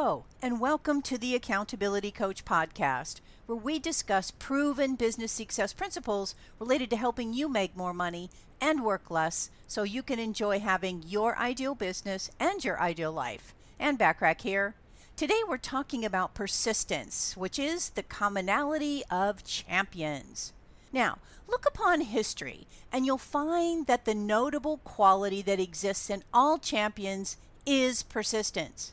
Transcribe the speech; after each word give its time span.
Hello, 0.00 0.26
and 0.40 0.60
welcome 0.60 1.02
to 1.02 1.18
the 1.18 1.34
Accountability 1.34 2.12
Coach 2.12 2.44
podcast, 2.44 3.16
where 3.46 3.58
we 3.58 3.80
discuss 3.80 4.30
proven 4.30 4.94
business 4.94 5.32
success 5.32 5.72
principles 5.72 6.36
related 6.60 6.88
to 6.90 6.96
helping 6.96 7.34
you 7.34 7.48
make 7.48 7.76
more 7.76 7.92
money 7.92 8.30
and 8.60 8.84
work 8.84 9.10
less 9.10 9.50
so 9.66 9.82
you 9.82 10.04
can 10.04 10.20
enjoy 10.20 10.60
having 10.60 11.02
your 11.04 11.36
ideal 11.36 11.74
business 11.74 12.30
and 12.38 12.64
your 12.64 12.80
ideal 12.80 13.10
life. 13.10 13.52
Ann 13.80 13.98
Bachrach 13.98 14.42
here. 14.42 14.76
Today 15.16 15.40
we're 15.48 15.58
talking 15.58 16.04
about 16.04 16.32
persistence, 16.32 17.36
which 17.36 17.58
is 17.58 17.90
the 17.90 18.04
commonality 18.04 19.02
of 19.10 19.42
champions. 19.42 20.52
Now, 20.92 21.18
look 21.48 21.66
upon 21.66 22.02
history, 22.02 22.68
and 22.92 23.04
you'll 23.04 23.18
find 23.18 23.88
that 23.88 24.04
the 24.04 24.14
notable 24.14 24.76
quality 24.84 25.42
that 25.42 25.58
exists 25.58 26.08
in 26.08 26.22
all 26.32 26.58
champions 26.58 27.36
is 27.66 28.04
persistence. 28.04 28.92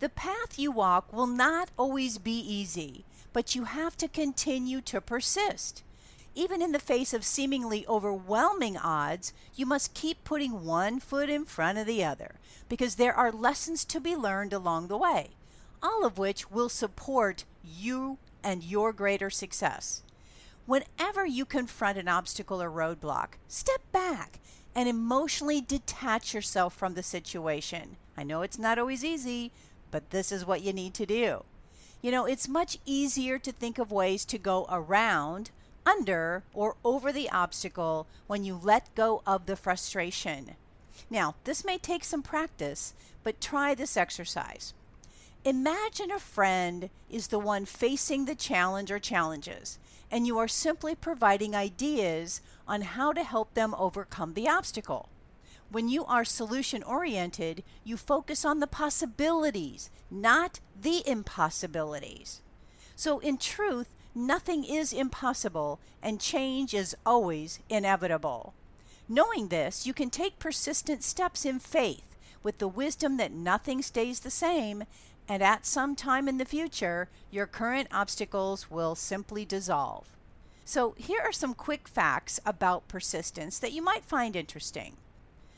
The 0.00 0.08
path 0.08 0.58
you 0.58 0.70
walk 0.70 1.12
will 1.12 1.26
not 1.26 1.70
always 1.76 2.18
be 2.18 2.38
easy, 2.38 3.04
but 3.32 3.54
you 3.56 3.64
have 3.64 3.96
to 3.96 4.06
continue 4.06 4.80
to 4.82 5.00
persist. 5.00 5.82
Even 6.36 6.62
in 6.62 6.70
the 6.70 6.78
face 6.78 7.12
of 7.12 7.24
seemingly 7.24 7.84
overwhelming 7.88 8.76
odds, 8.76 9.32
you 9.56 9.66
must 9.66 9.94
keep 9.94 10.22
putting 10.22 10.64
one 10.64 11.00
foot 11.00 11.28
in 11.28 11.44
front 11.44 11.78
of 11.78 11.86
the 11.86 12.04
other 12.04 12.36
because 12.68 12.94
there 12.94 13.14
are 13.14 13.32
lessons 13.32 13.84
to 13.86 13.98
be 13.98 14.14
learned 14.14 14.52
along 14.52 14.86
the 14.86 14.96
way, 14.96 15.30
all 15.82 16.04
of 16.04 16.16
which 16.16 16.48
will 16.48 16.68
support 16.68 17.44
you 17.64 18.18
and 18.44 18.62
your 18.62 18.92
greater 18.92 19.30
success. 19.30 20.02
Whenever 20.64 21.26
you 21.26 21.44
confront 21.44 21.98
an 21.98 22.06
obstacle 22.06 22.62
or 22.62 22.70
roadblock, 22.70 23.30
step 23.48 23.80
back 23.90 24.38
and 24.76 24.88
emotionally 24.88 25.60
detach 25.60 26.34
yourself 26.34 26.72
from 26.72 26.94
the 26.94 27.02
situation. 27.02 27.96
I 28.16 28.22
know 28.22 28.42
it's 28.42 28.58
not 28.58 28.78
always 28.78 29.04
easy, 29.04 29.50
but 29.90 30.10
this 30.10 30.32
is 30.32 30.46
what 30.46 30.62
you 30.62 30.72
need 30.72 30.94
to 30.94 31.06
do. 31.06 31.44
You 32.00 32.10
know, 32.10 32.26
it's 32.26 32.48
much 32.48 32.78
easier 32.84 33.38
to 33.38 33.52
think 33.52 33.78
of 33.78 33.90
ways 33.90 34.24
to 34.26 34.38
go 34.38 34.66
around, 34.70 35.50
under, 35.84 36.44
or 36.54 36.76
over 36.84 37.12
the 37.12 37.30
obstacle 37.30 38.06
when 38.26 38.44
you 38.44 38.58
let 38.62 38.94
go 38.94 39.22
of 39.26 39.46
the 39.46 39.56
frustration. 39.56 40.54
Now, 41.10 41.34
this 41.44 41.64
may 41.64 41.78
take 41.78 42.04
some 42.04 42.22
practice, 42.22 42.94
but 43.24 43.40
try 43.40 43.74
this 43.74 43.96
exercise. 43.96 44.74
Imagine 45.44 46.10
a 46.10 46.18
friend 46.18 46.90
is 47.08 47.28
the 47.28 47.38
one 47.38 47.64
facing 47.64 48.24
the 48.24 48.34
challenge 48.34 48.90
or 48.90 48.98
challenges, 48.98 49.78
and 50.10 50.26
you 50.26 50.38
are 50.38 50.48
simply 50.48 50.94
providing 50.94 51.54
ideas 51.54 52.40
on 52.66 52.82
how 52.82 53.12
to 53.12 53.22
help 53.22 53.54
them 53.54 53.74
overcome 53.78 54.34
the 54.34 54.48
obstacle. 54.48 55.08
When 55.70 55.90
you 55.90 56.06
are 56.06 56.24
solution 56.24 56.82
oriented, 56.82 57.62
you 57.84 57.98
focus 57.98 58.44
on 58.44 58.60
the 58.60 58.66
possibilities, 58.66 59.90
not 60.10 60.60
the 60.80 61.02
impossibilities. 61.06 62.40
So, 62.96 63.18
in 63.18 63.36
truth, 63.36 63.88
nothing 64.14 64.64
is 64.64 64.94
impossible 64.94 65.78
and 66.02 66.20
change 66.20 66.72
is 66.72 66.96
always 67.04 67.60
inevitable. 67.68 68.54
Knowing 69.08 69.48
this, 69.48 69.86
you 69.86 69.92
can 69.92 70.08
take 70.08 70.38
persistent 70.38 71.02
steps 71.02 71.44
in 71.44 71.58
faith 71.58 72.16
with 72.42 72.58
the 72.58 72.68
wisdom 72.68 73.18
that 73.18 73.32
nothing 73.32 73.82
stays 73.82 74.20
the 74.20 74.30
same, 74.30 74.84
and 75.28 75.42
at 75.42 75.66
some 75.66 75.94
time 75.94 76.28
in 76.28 76.38
the 76.38 76.44
future, 76.46 77.08
your 77.30 77.46
current 77.46 77.88
obstacles 77.92 78.70
will 78.70 78.94
simply 78.94 79.44
dissolve. 79.44 80.16
So, 80.64 80.94
here 80.96 81.20
are 81.20 81.32
some 81.32 81.54
quick 81.54 81.88
facts 81.88 82.40
about 82.46 82.88
persistence 82.88 83.58
that 83.58 83.72
you 83.72 83.82
might 83.82 84.04
find 84.04 84.34
interesting. 84.34 84.96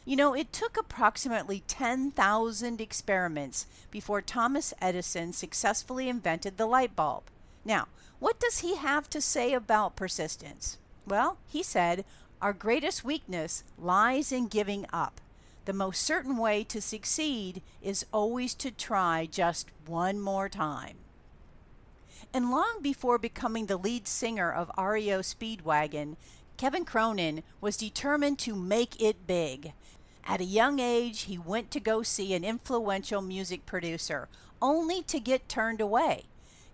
You 0.04 0.16
know, 0.16 0.34
it 0.34 0.52
took 0.52 0.76
approximately 0.76 1.62
10,000 1.68 2.80
experiments 2.80 3.66
before 3.90 4.22
Thomas 4.22 4.72
Edison 4.80 5.32
successfully 5.32 6.08
invented 6.08 6.56
the 6.56 6.66
light 6.66 6.96
bulb. 6.96 7.24
Now, 7.64 7.88
what 8.18 8.40
does 8.40 8.58
he 8.58 8.76
have 8.76 9.10
to 9.10 9.20
say 9.20 9.52
about 9.52 9.96
persistence? 9.96 10.78
Well, 11.06 11.38
he 11.46 11.62
said, 11.62 12.04
Our 12.40 12.52
greatest 12.52 13.04
weakness 13.04 13.62
lies 13.78 14.32
in 14.32 14.48
giving 14.48 14.86
up. 14.92 15.20
The 15.66 15.72
most 15.74 16.02
certain 16.02 16.38
way 16.38 16.64
to 16.64 16.80
succeed 16.80 17.62
is 17.82 18.06
always 18.12 18.54
to 18.54 18.70
try 18.70 19.28
just 19.30 19.68
one 19.86 20.20
more 20.20 20.48
time. 20.48 20.96
And 22.32 22.50
long 22.50 22.78
before 22.80 23.18
becoming 23.18 23.66
the 23.66 23.76
lead 23.76 24.06
singer 24.06 24.52
of 24.52 24.70
REO 24.78 25.20
Speedwagon, 25.20 26.16
Kevin 26.60 26.84
Cronin 26.84 27.42
was 27.62 27.78
determined 27.78 28.38
to 28.40 28.54
make 28.54 29.00
it 29.00 29.26
big. 29.26 29.72
At 30.26 30.42
a 30.42 30.44
young 30.44 30.78
age, 30.78 31.22
he 31.22 31.38
went 31.38 31.70
to 31.70 31.80
go 31.80 32.02
see 32.02 32.34
an 32.34 32.44
influential 32.44 33.22
music 33.22 33.64
producer, 33.64 34.28
only 34.60 35.00
to 35.04 35.18
get 35.18 35.48
turned 35.48 35.80
away. 35.80 36.24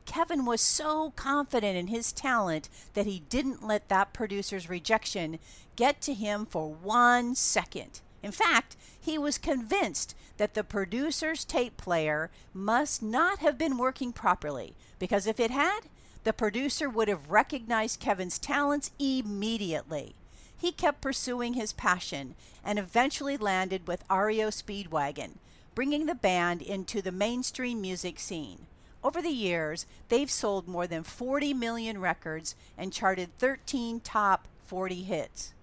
Kevin 0.04 0.44
was 0.44 0.60
so 0.60 1.12
confident 1.14 1.78
in 1.78 1.86
his 1.86 2.10
talent 2.10 2.68
that 2.94 3.06
he 3.06 3.22
didn't 3.28 3.64
let 3.64 3.88
that 3.88 4.12
producer's 4.12 4.68
rejection 4.68 5.38
get 5.76 6.00
to 6.00 6.14
him 6.14 6.46
for 6.46 6.68
one 6.68 7.36
second. 7.36 8.00
In 8.24 8.32
fact, 8.32 8.76
he 9.00 9.16
was 9.16 9.38
convinced 9.38 10.16
that 10.36 10.54
the 10.54 10.64
producer's 10.64 11.44
tape 11.44 11.76
player 11.76 12.32
must 12.52 13.04
not 13.04 13.38
have 13.38 13.56
been 13.56 13.78
working 13.78 14.12
properly, 14.12 14.74
because 14.98 15.28
if 15.28 15.38
it 15.38 15.52
had, 15.52 15.82
the 16.26 16.32
producer 16.32 16.90
would 16.90 17.06
have 17.06 17.30
recognized 17.30 18.00
Kevin's 18.00 18.40
talents 18.40 18.90
immediately. 18.98 20.16
He 20.58 20.72
kept 20.72 21.00
pursuing 21.00 21.54
his 21.54 21.72
passion 21.72 22.34
and 22.64 22.80
eventually 22.80 23.36
landed 23.36 23.86
with 23.86 24.02
REO 24.10 24.48
Speedwagon, 24.48 25.34
bringing 25.76 26.06
the 26.06 26.16
band 26.16 26.62
into 26.62 27.00
the 27.00 27.12
mainstream 27.12 27.80
music 27.80 28.18
scene. 28.18 28.66
Over 29.04 29.22
the 29.22 29.30
years, 29.30 29.86
they've 30.08 30.28
sold 30.28 30.66
more 30.66 30.88
than 30.88 31.04
40 31.04 31.54
million 31.54 32.00
records 32.00 32.56
and 32.76 32.92
charted 32.92 33.38
13 33.38 34.00
top 34.00 34.48
40 34.64 35.04
hits. 35.04 35.54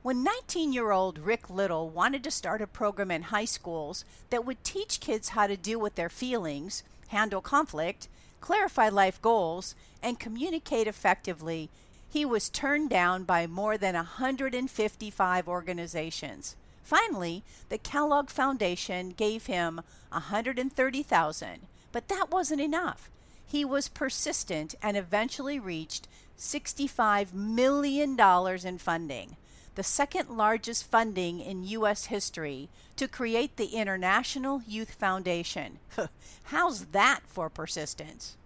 When 0.00 0.24
19 0.24 0.72
year 0.72 0.92
old 0.92 1.18
Rick 1.18 1.50
Little 1.50 1.90
wanted 1.90 2.24
to 2.24 2.30
start 2.30 2.62
a 2.62 2.66
program 2.66 3.10
in 3.10 3.24
high 3.24 3.44
schools 3.44 4.06
that 4.30 4.46
would 4.46 4.64
teach 4.64 5.00
kids 5.00 5.30
how 5.30 5.46
to 5.46 5.58
deal 5.58 5.78
with 5.78 5.96
their 5.96 6.08
feelings, 6.08 6.84
handle 7.08 7.42
conflict, 7.42 8.08
clarify 8.44 8.90
life 8.90 9.22
goals, 9.22 9.74
and 10.02 10.20
communicate 10.20 10.86
effectively, 10.86 11.70
he 12.10 12.26
was 12.26 12.50
turned 12.50 12.90
down 12.90 13.24
by 13.24 13.46
more 13.46 13.78
than 13.78 13.94
155 13.94 15.48
organizations. 15.48 16.54
Finally, 16.82 17.42
the 17.70 17.78
Kellogg 17.78 18.28
Foundation 18.28 19.14
gave 19.16 19.46
him 19.46 19.80
130,000, 20.10 21.60
but 21.90 22.08
that 22.08 22.30
wasn't 22.30 22.60
enough. 22.60 23.08
He 23.46 23.64
was 23.64 23.88
persistent 23.88 24.74
and 24.82 24.94
eventually 24.94 25.58
reached 25.58 26.06
$65 26.38 27.32
million 27.32 28.20
in 28.20 28.76
funding, 28.76 29.36
the 29.74 29.82
second 29.82 30.30
largest 30.30 30.90
funding 30.90 31.40
in 31.40 31.64
U.S. 31.64 32.06
history, 32.06 32.68
to 32.96 33.08
create 33.08 33.56
the 33.56 33.74
International 33.74 34.62
Youth 34.66 34.94
Foundation. 34.94 35.78
How's 36.44 36.86
that 36.86 37.20
for 37.26 37.48
persistence? 37.48 38.36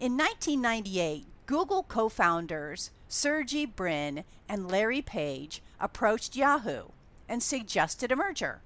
In 0.00 0.16
1998, 0.16 1.24
Google 1.46 1.84
co 1.84 2.08
founders 2.08 2.90
Sergey 3.08 3.66
Brin 3.66 4.24
and 4.48 4.70
Larry 4.70 5.02
Page 5.02 5.62
approached 5.78 6.34
Yahoo 6.34 6.88
and 7.28 7.42
suggested 7.42 8.10
a 8.10 8.16
merger. 8.16 8.60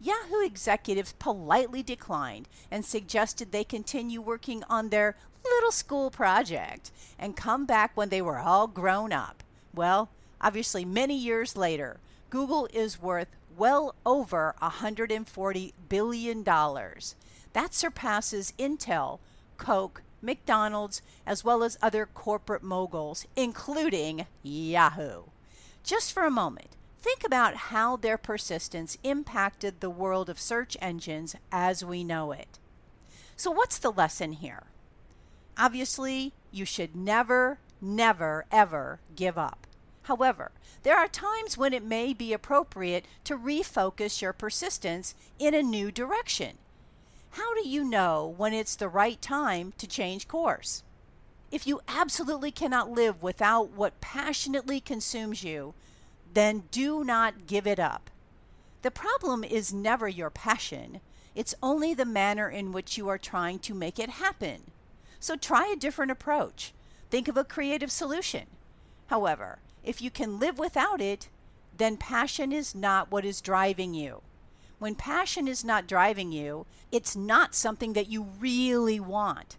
Yahoo 0.00 0.40
executives 0.42 1.12
politely 1.18 1.82
declined 1.82 2.48
and 2.70 2.84
suggested 2.84 3.52
they 3.52 3.64
continue 3.64 4.20
working 4.20 4.64
on 4.70 4.88
their 4.88 5.16
little 5.44 5.72
school 5.72 6.10
project 6.10 6.90
and 7.18 7.36
come 7.36 7.66
back 7.66 7.90
when 7.94 8.08
they 8.08 8.22
were 8.22 8.38
all 8.38 8.66
grown 8.66 9.12
up. 9.12 9.42
Well, 9.74 10.08
obviously, 10.40 10.84
many 10.84 11.16
years 11.16 11.56
later, 11.56 12.00
Google 12.30 12.68
is 12.72 13.00
worth 13.00 13.28
well 13.56 13.94
over 14.06 14.54
$140 14.62 15.72
billion. 15.88 16.44
That 16.44 17.74
surpasses 17.74 18.54
Intel, 18.58 19.18
Coke, 19.56 20.02
McDonald's, 20.22 21.02
as 21.26 21.44
well 21.44 21.62
as 21.62 21.78
other 21.82 22.06
corporate 22.06 22.62
moguls, 22.62 23.26
including 23.36 24.26
Yahoo. 24.42 25.24
Just 25.82 26.12
for 26.12 26.24
a 26.24 26.30
moment, 26.30 26.76
think 27.00 27.24
about 27.24 27.54
how 27.56 27.96
their 27.96 28.18
persistence 28.18 28.98
impacted 29.02 29.80
the 29.80 29.90
world 29.90 30.28
of 30.28 30.38
search 30.38 30.76
engines 30.80 31.34
as 31.50 31.84
we 31.84 32.04
know 32.04 32.32
it. 32.32 32.58
So, 33.36 33.50
what's 33.50 33.78
the 33.78 33.90
lesson 33.90 34.32
here? 34.32 34.64
Obviously, 35.56 36.32
you 36.50 36.64
should 36.64 36.94
never, 36.94 37.58
never, 37.80 38.44
ever 38.52 39.00
give 39.16 39.38
up. 39.38 39.66
However, 40.02 40.50
there 40.82 40.96
are 40.96 41.08
times 41.08 41.58
when 41.58 41.72
it 41.72 41.84
may 41.84 42.12
be 42.12 42.32
appropriate 42.32 43.04
to 43.24 43.38
refocus 43.38 44.20
your 44.20 44.32
persistence 44.32 45.14
in 45.38 45.54
a 45.54 45.62
new 45.62 45.90
direction 45.90 46.58
how 47.34 47.54
do 47.54 47.68
you 47.68 47.84
know 47.84 48.34
when 48.36 48.52
it's 48.52 48.74
the 48.74 48.88
right 48.88 49.20
time 49.22 49.72
to 49.78 49.86
change 49.86 50.26
course? 50.26 50.82
If 51.52 51.66
you 51.66 51.80
absolutely 51.86 52.50
cannot 52.50 52.90
live 52.90 53.22
without 53.22 53.70
what 53.70 54.00
passionately 54.00 54.80
consumes 54.80 55.44
you, 55.44 55.74
then 56.32 56.64
do 56.70 57.04
not 57.04 57.46
give 57.46 57.66
it 57.66 57.78
up. 57.78 58.10
The 58.82 58.90
problem 58.90 59.44
is 59.44 59.72
never 59.72 60.08
your 60.08 60.30
passion, 60.30 61.00
It's 61.32 61.54
only 61.62 61.94
the 61.94 62.04
manner 62.04 62.48
in 62.50 62.72
which 62.72 62.98
you 62.98 63.08
are 63.08 63.16
trying 63.16 63.60
to 63.60 63.72
make 63.72 64.00
it 64.00 64.10
happen. 64.10 64.72
So 65.20 65.36
try 65.36 65.68
a 65.68 65.76
different 65.76 66.10
approach. 66.10 66.72
Think 67.08 67.28
of 67.28 67.36
a 67.36 67.44
creative 67.44 67.92
solution. 67.92 68.48
However, 69.06 69.60
if 69.84 70.02
you 70.02 70.10
can 70.10 70.38
live 70.38 70.58
without 70.58 71.00
it, 71.00 71.28
then 71.76 71.96
passion 71.96 72.52
is 72.52 72.74
not 72.74 73.10
what 73.10 73.24
is 73.24 73.40
driving 73.40 73.94
you. 73.94 74.22
When 74.78 74.94
passion 74.94 75.46
is 75.46 75.64
not 75.64 75.86
driving 75.86 76.32
you, 76.32 76.66
it's 76.90 77.14
not 77.14 77.54
something 77.54 77.92
that 77.92 78.08
you 78.08 78.26
really 78.38 78.98
want. 78.98 79.56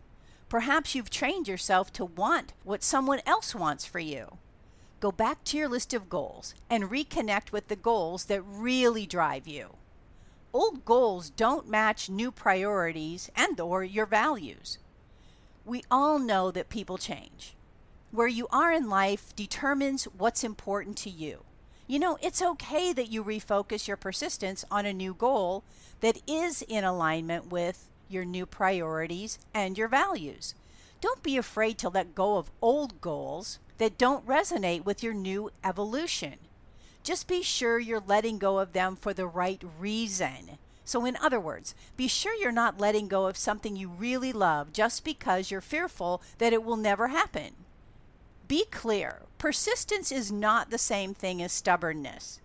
Perhaps 0.49 0.95
you've 0.95 1.09
trained 1.09 1.47
yourself 1.47 1.93
to 1.93 2.05
want 2.05 2.53
what 2.63 2.83
someone 2.83 3.21
else 3.25 3.55
wants 3.55 3.85
for 3.85 3.99
you. 3.99 4.37
Go 4.99 5.11
back 5.11 5.43
to 5.45 5.57
your 5.57 5.69
list 5.69 5.93
of 5.93 6.09
goals 6.09 6.53
and 6.69 6.83
reconnect 6.83 7.51
with 7.51 7.67
the 7.67 7.75
goals 7.75 8.25
that 8.25 8.41
really 8.41 9.05
drive 9.05 9.47
you. 9.47 9.75
Old 10.53 10.83
goals 10.83 11.29
don't 11.29 11.69
match 11.69 12.09
new 12.09 12.31
priorities 12.31 13.31
and 13.35 13.59
or 13.59 13.83
your 13.83 14.05
values. 14.05 14.77
We 15.65 15.83
all 15.89 16.19
know 16.19 16.51
that 16.51 16.69
people 16.69 16.97
change. 16.97 17.55
Where 18.13 18.27
you 18.27 18.47
are 18.51 18.73
in 18.73 18.89
life 18.89 19.33
determines 19.37 20.03
what's 20.03 20.43
important 20.43 20.97
to 20.97 21.09
you. 21.09 21.45
You 21.87 21.97
know, 21.97 22.17
it's 22.21 22.41
okay 22.41 22.91
that 22.91 23.09
you 23.09 23.23
refocus 23.23 23.87
your 23.87 23.95
persistence 23.95 24.65
on 24.69 24.85
a 24.85 24.91
new 24.91 25.13
goal 25.13 25.63
that 26.01 26.17
is 26.27 26.61
in 26.67 26.83
alignment 26.83 27.47
with 27.47 27.87
your 28.09 28.25
new 28.25 28.45
priorities 28.45 29.39
and 29.53 29.77
your 29.77 29.87
values. 29.87 30.55
Don't 30.99 31.23
be 31.23 31.37
afraid 31.37 31.77
to 31.77 31.89
let 31.89 32.13
go 32.13 32.35
of 32.35 32.51
old 32.61 32.99
goals 32.99 33.59
that 33.77 33.97
don't 33.97 34.27
resonate 34.27 34.83
with 34.83 35.01
your 35.01 35.13
new 35.13 35.49
evolution. 35.63 36.35
Just 37.03 37.29
be 37.29 37.41
sure 37.41 37.79
you're 37.79 38.03
letting 38.05 38.39
go 38.39 38.59
of 38.59 38.73
them 38.73 38.97
for 38.97 39.13
the 39.13 39.25
right 39.25 39.63
reason. 39.79 40.57
So, 40.83 41.05
in 41.05 41.15
other 41.15 41.39
words, 41.39 41.73
be 41.95 42.09
sure 42.09 42.35
you're 42.35 42.51
not 42.51 42.77
letting 42.77 43.07
go 43.07 43.27
of 43.27 43.37
something 43.37 43.77
you 43.77 43.87
really 43.87 44.33
love 44.33 44.73
just 44.73 45.05
because 45.05 45.49
you're 45.49 45.61
fearful 45.61 46.21
that 46.39 46.51
it 46.51 46.65
will 46.65 46.75
never 46.75 47.07
happen. 47.07 47.53
Be 48.51 48.65
clear 48.65 49.21
persistence 49.37 50.11
is 50.11 50.29
not 50.29 50.71
the 50.71 50.77
same 50.77 51.13
thing 51.13 51.41
as 51.41 51.53
stubbornness. 51.53 52.41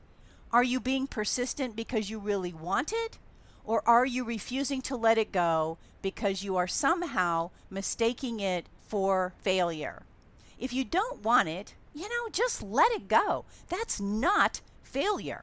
Are 0.53 0.63
you 0.63 0.79
being 0.79 1.09
persistent 1.09 1.75
because 1.75 2.09
you 2.09 2.21
really 2.21 2.53
want 2.53 2.93
it? 2.93 3.19
Or 3.65 3.83
are 3.89 4.07
you 4.07 4.23
refusing 4.23 4.83
to 4.83 4.95
let 4.95 5.19
it 5.19 5.33
go 5.33 5.79
because 6.03 6.45
you 6.45 6.57
are 6.57 6.69
somehow 6.69 7.51
mistaking 7.71 8.39
it 8.39 8.69
for 8.87 9.35
failure? 9.43 10.05
If 10.61 10.73
you 10.73 10.85
don't 10.85 11.25
want 11.25 11.49
it, 11.49 11.75
you 11.93 12.09
know, 12.09 12.29
just 12.31 12.63
let 12.63 12.93
it 12.93 13.09
go. 13.09 13.45
That's 13.69 14.01
not 14.01 14.61
failure. 14.85 15.43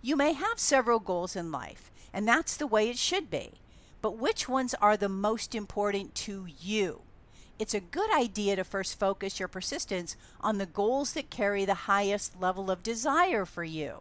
You 0.00 0.16
may 0.16 0.32
have 0.32 0.58
several 0.58 1.00
goals 1.00 1.36
in 1.36 1.52
life, 1.52 1.90
and 2.14 2.26
that's 2.26 2.56
the 2.56 2.66
way 2.66 2.88
it 2.88 2.96
should 2.96 3.28
be. 3.30 3.60
But 4.00 4.16
which 4.16 4.48
ones 4.48 4.74
are 4.80 4.96
the 4.96 5.10
most 5.10 5.54
important 5.54 6.14
to 6.14 6.46
you? 6.58 7.02
It's 7.60 7.74
a 7.74 7.80
good 7.80 8.10
idea 8.16 8.56
to 8.56 8.64
first 8.64 8.98
focus 8.98 9.38
your 9.38 9.46
persistence 9.46 10.16
on 10.40 10.56
the 10.56 10.64
goals 10.64 11.12
that 11.12 11.28
carry 11.28 11.66
the 11.66 11.84
highest 11.84 12.40
level 12.40 12.70
of 12.70 12.82
desire 12.82 13.44
for 13.44 13.62
you. 13.62 14.00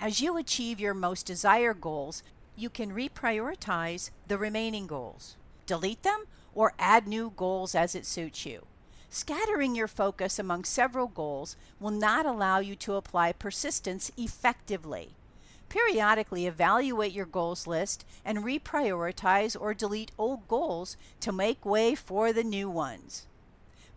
As 0.00 0.20
you 0.20 0.36
achieve 0.36 0.80
your 0.80 0.92
most 0.92 1.24
desired 1.24 1.80
goals, 1.80 2.24
you 2.56 2.68
can 2.68 2.90
reprioritize 2.90 4.10
the 4.26 4.36
remaining 4.36 4.88
goals, 4.88 5.36
delete 5.66 6.02
them, 6.02 6.24
or 6.52 6.74
add 6.80 7.06
new 7.06 7.32
goals 7.36 7.76
as 7.76 7.94
it 7.94 8.06
suits 8.06 8.44
you. 8.44 8.66
Scattering 9.08 9.76
your 9.76 9.86
focus 9.86 10.40
among 10.40 10.64
several 10.64 11.06
goals 11.06 11.54
will 11.78 11.92
not 11.92 12.26
allow 12.26 12.58
you 12.58 12.74
to 12.74 12.94
apply 12.94 13.30
persistence 13.30 14.10
effectively. 14.16 15.10
Periodically 15.68 16.46
evaluate 16.46 17.12
your 17.12 17.26
goals 17.26 17.66
list 17.66 18.04
and 18.24 18.38
reprioritize 18.38 19.56
or 19.60 19.74
delete 19.74 20.12
old 20.16 20.46
goals 20.48 20.96
to 21.20 21.32
make 21.32 21.64
way 21.64 21.94
for 21.94 22.32
the 22.32 22.44
new 22.44 22.70
ones. 22.70 23.26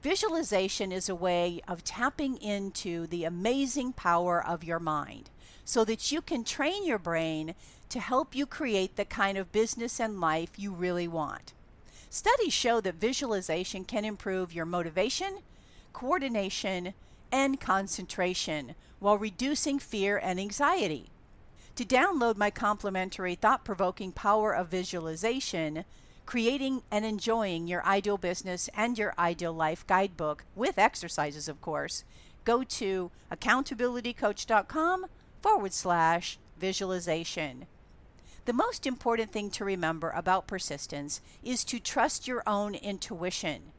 Visualization 0.02 0.92
is 0.92 1.10
a 1.10 1.16
way 1.16 1.62
of 1.68 1.84
tapping 1.84 2.38
into 2.38 3.06
the 3.08 3.26
amazing 3.26 3.94
power 3.94 4.44
of 4.46 4.64
your 4.64 4.80
mind 4.80 5.30
so 5.66 5.84
that 5.86 6.12
you 6.12 6.22
can 6.22 6.44
train 6.44 6.86
your 6.86 6.98
brain 6.98 7.54
to 7.90 8.00
help 8.00 8.34
you 8.34 8.46
create 8.46 8.96
the 8.96 9.06
kind 9.06 9.38
of 9.38 9.52
business 9.52 10.00
and 10.00 10.22
life 10.22 10.58
you 10.58 10.74
really 10.74 11.08
want. 11.08 11.54
Studies 12.10 12.54
show 12.54 12.82
that 12.82 12.96
visualization 12.96 13.84
can 13.86 14.06
improve 14.06 14.54
your 14.54 14.66
motivation, 14.66 15.40
coordination, 15.94 16.94
and 17.32 17.60
concentration 17.60 18.74
while 19.00 19.18
reducing 19.18 19.78
fear 19.78 20.18
and 20.18 20.40
anxiety. 20.40 21.10
To 21.76 21.86
download 21.86 22.36
my 22.36 22.50
complimentary 22.50 23.36
thought 23.36 23.64
provoking 23.64 24.12
power 24.12 24.54
of 24.54 24.68
visualization, 24.68 25.86
creating 26.26 26.84
and 26.92 27.06
enjoying 27.06 27.68
your 27.68 27.86
ideal 27.86 28.18
business 28.18 28.70
and 28.76 28.98
your 28.98 29.14
ideal 29.18 29.54
life 29.54 29.88
guidebook 29.88 30.44
with 30.56 30.78
exercises, 30.78 31.48
of 31.48 31.62
course, 31.62 32.04
go 32.46 32.64
to 32.64 33.12
accountabilitycoach.com 33.32 35.06
forward 35.42 35.74
slash 35.74 36.38
visualization. 36.60 37.66
The 38.46 38.54
most 38.54 38.86
important 38.86 39.32
thing 39.32 39.50
to 39.52 39.66
remember 39.66 40.10
about 40.10 40.48
persistence 40.48 41.22
is 41.44 41.64
to 41.66 41.80
trust 41.80 42.28
your 42.28 42.44
own 42.48 42.76
intuition. 42.76 43.72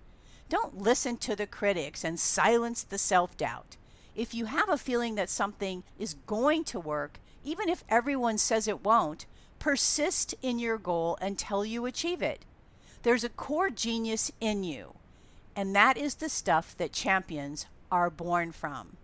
Don't 0.48 0.78
listen 0.78 1.16
to 1.18 1.36
the 1.36 1.46
critics 1.46 2.04
and 2.04 2.18
silence 2.18 2.82
the 2.82 2.98
self 2.98 3.36
doubt. 3.36 3.76
If 4.16 4.34
you 4.34 4.46
have 4.46 4.68
a 4.68 4.76
feeling 4.76 5.14
that 5.14 5.30
something 5.30 5.84
is 5.98 6.14
going 6.26 6.64
to 6.64 6.80
work, 6.80 7.20
even 7.44 7.68
if 7.68 7.84
everyone 7.88 8.38
says 8.38 8.68
it 8.68 8.84
won't, 8.84 9.26
persist 9.58 10.34
in 10.42 10.58
your 10.58 10.78
goal 10.78 11.18
until 11.20 11.64
you 11.64 11.86
achieve 11.86 12.22
it. 12.22 12.44
There's 13.02 13.24
a 13.24 13.28
core 13.28 13.70
genius 13.70 14.30
in 14.40 14.64
you, 14.64 14.94
and 15.56 15.74
that 15.74 15.96
is 15.96 16.16
the 16.16 16.28
stuff 16.28 16.76
that 16.76 16.92
champions 16.92 17.66
are 17.90 18.10
born 18.10 18.52
from. 18.52 18.96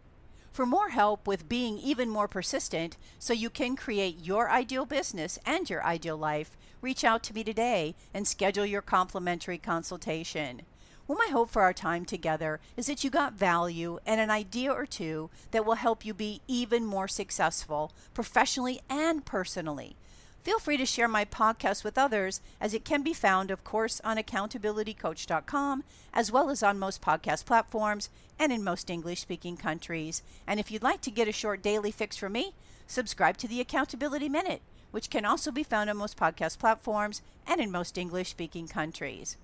For 0.53 0.65
more 0.65 0.89
help 0.89 1.27
with 1.27 1.51
being 1.51 1.77
even 1.79 2.09
more 2.09 2.29
persistent 2.29 2.97
so 3.19 3.35
you 3.35 3.51
can 3.51 3.77
create 3.77 4.25
your 4.25 4.51
ideal 4.51 4.87
business 4.87 5.39
and 5.45 5.69
your 5.69 5.85
ideal 5.85 6.17
life, 6.17 6.57
reach 6.81 7.05
out 7.05 7.23
to 7.25 7.35
me 7.35 7.45
today 7.45 7.95
and 8.15 8.27
schedule 8.27 8.65
your 8.65 8.81
complimentary 8.81 9.59
consultation. 9.59 10.63
Well, 11.09 11.19
my 11.19 11.29
hope 11.31 11.51
for 11.51 11.63
our 11.63 11.73
time 11.73 12.05
together 12.05 12.59
is 12.77 12.87
that 12.87 13.05
you 13.05 13.11
got 13.11 13.35
value 13.35 14.01
and 14.05 14.21
an 14.21 14.31
idea 14.31 14.73
or 14.73 14.87
two 14.87 15.31
that 15.53 15.65
will 15.65 15.77
help 15.77 16.05
you 16.05 16.13
be 16.13 16.41
even 16.49 16.85
more 16.85 17.07
successful 17.07 17.93
professionally 18.13 18.81
and 18.91 19.25
personally. 19.25 19.95
Feel 20.43 20.59
free 20.59 20.77
to 20.77 20.87
share 20.87 21.07
my 21.07 21.25
podcast 21.25 21.85
with 21.85 21.97
others, 21.97 22.41
as 22.61 22.75
it 22.75 22.85
can 22.85 23.03
be 23.03 23.13
found, 23.13 23.53
of 23.53 23.63
course, 23.63 24.01
on 24.05 24.17
accountabilitycoach.com, 24.17 25.85
as 26.13 26.33
well 26.33 26.51
as 26.51 26.63
on 26.63 26.79
most 26.79 27.03
podcast 27.03 27.45
platforms 27.45 28.11
and 28.39 28.53
in 28.53 28.65
most 28.65 28.91
English 28.91 29.21
speaking 29.21 29.57
countries. 29.57 30.23
And 30.45 30.59
if 30.59 30.73
you'd 30.73 30.83
like 30.83 31.03
to 31.03 31.11
get 31.13 31.29
a 31.29 31.33
short 31.33 31.63
daily 31.63 31.93
fix 31.93 32.17
from 32.17 32.33
me, 32.33 32.53
subscribe 32.89 33.37
to 33.39 33.49
the 33.49 33.61
Accountability 33.61 34.29
Minute, 34.29 34.63
which 34.91 35.11
can 35.11 35.25
also 35.25 35.53
be 35.53 35.63
found 35.63 35.89
on 35.89 35.97
most 35.97 36.17
podcast 36.17 36.59
platforms 36.59 37.23
and 37.47 37.61
in 37.61 37.71
most 37.71 37.97
English 37.97 38.31
speaking 38.31 38.67
countries. 38.67 39.37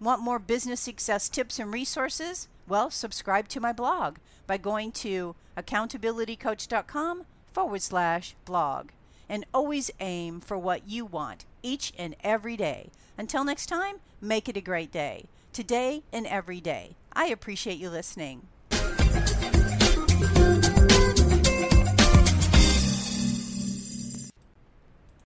Want 0.00 0.20
more 0.20 0.38
business 0.38 0.80
success 0.80 1.28
tips 1.28 1.58
and 1.58 1.72
resources? 1.72 2.48
Well, 2.66 2.90
subscribe 2.90 3.48
to 3.48 3.60
my 3.60 3.72
blog 3.72 4.16
by 4.46 4.56
going 4.56 4.92
to 4.92 5.34
accountabilitycoach.com 5.56 7.24
forward 7.52 7.82
slash 7.82 8.34
blog. 8.44 8.88
And 9.28 9.46
always 9.54 9.90
aim 10.00 10.40
for 10.40 10.58
what 10.58 10.88
you 10.88 11.06
want 11.06 11.46
each 11.62 11.92
and 11.98 12.14
every 12.22 12.56
day. 12.56 12.90
Until 13.16 13.44
next 13.44 13.66
time, 13.66 13.96
make 14.20 14.48
it 14.48 14.56
a 14.56 14.60
great 14.60 14.92
day. 14.92 15.26
Today 15.52 16.02
and 16.12 16.26
every 16.26 16.60
day. 16.60 16.96
I 17.12 17.26
appreciate 17.26 17.78
you 17.78 17.88
listening. 17.88 18.48